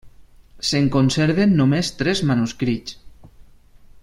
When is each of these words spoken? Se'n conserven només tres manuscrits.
Se'n 0.69 0.87
conserven 0.95 1.53
només 1.59 1.93
tres 2.01 2.25
manuscrits. 2.31 3.01